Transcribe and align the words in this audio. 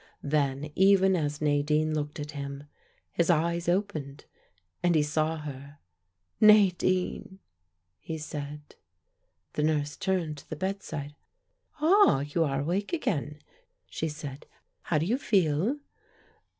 Then 0.23 0.71
even 0.73 1.15
as 1.15 1.41
Nadine 1.43 1.93
looked 1.93 2.19
at 2.19 2.31
him, 2.31 2.63
his 3.11 3.29
eyes 3.29 3.69
opened 3.69 4.25
and 4.81 4.95
he 4.95 5.03
saw 5.03 5.37
her. 5.37 5.77
"Nadine," 6.41 7.37
he 7.99 8.17
said. 8.17 8.77
The 9.53 9.61
nurse 9.61 9.91
stepped 9.91 10.37
to 10.39 10.49
the 10.49 10.55
bedside. 10.55 11.13
"Ah, 11.81 12.21
you 12.21 12.43
are 12.43 12.61
awake 12.61 12.93
again," 12.93 13.43
she 13.85 14.09
said. 14.09 14.47
"How 14.81 14.97
do 14.97 15.05
you 15.05 15.19
feel?" 15.19 15.77